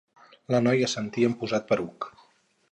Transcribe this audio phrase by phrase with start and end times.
[0.55, 2.11] La noia assentí amb posat poruc.